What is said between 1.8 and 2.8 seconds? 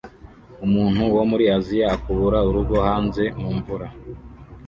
akubura urugo